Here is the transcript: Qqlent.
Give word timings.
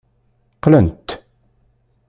Qqlent. 0.55 1.07